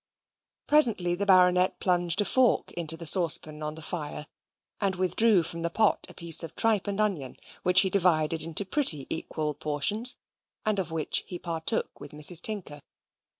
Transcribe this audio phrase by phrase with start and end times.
[0.65, 4.25] Presently the baronet plunged a fork into the saucepan on the fire,
[4.79, 8.41] and withdrew from the pot a piece of tripe and an onion, which he divided
[8.41, 10.17] into pretty equal portions,
[10.65, 12.41] and of which he partook with Mrs.
[12.41, 12.81] Tinker.